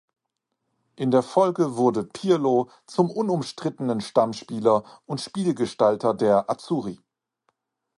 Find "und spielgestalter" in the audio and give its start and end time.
5.05-6.15